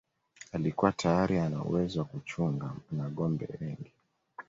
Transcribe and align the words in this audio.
Alikuwa 0.51 0.91
tayari 0.91 1.39
ana 1.39 1.63
uwezo 1.63 1.99
wa 1.99 2.05
kuchunga 2.05 2.75
nâgombe 2.91 3.47
wengi 3.61 3.91